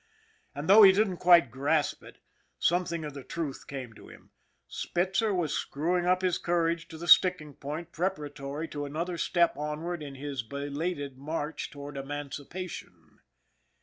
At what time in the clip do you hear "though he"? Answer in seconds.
0.67-0.91